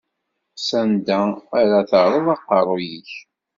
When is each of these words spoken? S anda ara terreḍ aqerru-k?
S 0.57 0.67
anda 0.81 1.19
ara 1.59 1.79
terreḍ 1.89 2.27
aqerru-k? 2.35 3.11